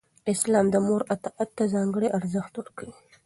اسلام 0.33 0.65
د 0.71 0.75
مور 0.87 1.01
اطاعت 1.15 1.49
ته 1.57 1.63
ځانګړی 1.73 2.07
ارزښت 2.17 2.53
ورکوي. 2.57 2.95